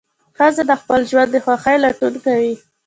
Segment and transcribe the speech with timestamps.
[0.37, 2.53] ښځه د خپل ژوند د خوښۍ لټون کوي.